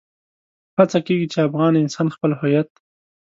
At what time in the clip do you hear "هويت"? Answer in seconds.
2.39-2.69